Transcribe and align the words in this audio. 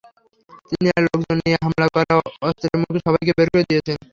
তিনি 0.69 0.85
তাঁর 0.87 1.03
লোকজন 1.07 1.37
নিয়ে 1.39 1.57
হামলা 1.63 1.87
করে 1.93 2.11
অস্ত্রের 2.47 2.75
মুখে 2.81 2.99
সবাইকে 3.05 3.31
বের 3.37 3.47
করে 3.53 3.63
দিয়েছেন। 3.69 3.97